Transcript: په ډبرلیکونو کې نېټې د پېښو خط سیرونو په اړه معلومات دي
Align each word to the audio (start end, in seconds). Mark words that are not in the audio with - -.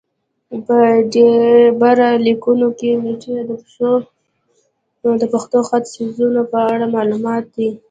په 0.65 0.77
ډبرلیکونو 1.13 2.67
کې 2.79 2.89
نېټې 3.03 3.35
د 3.49 3.51
پېښو 5.31 5.59
خط 5.67 5.83
سیرونو 5.93 6.41
په 6.51 6.57
اړه 6.73 6.85
معلومات 6.95 7.43
دي 7.55 7.69